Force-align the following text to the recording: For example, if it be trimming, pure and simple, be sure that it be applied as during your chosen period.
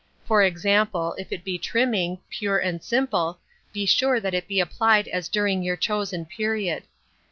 For 0.25 0.41
example, 0.41 1.13
if 1.19 1.31
it 1.31 1.43
be 1.43 1.59
trimming, 1.59 2.17
pure 2.31 2.57
and 2.57 2.81
simple, 2.81 3.37
be 3.71 3.85
sure 3.85 4.19
that 4.19 4.33
it 4.33 4.47
be 4.47 4.59
applied 4.59 5.07
as 5.07 5.29
during 5.29 5.61
your 5.61 5.77
chosen 5.77 6.25
period. 6.25 6.85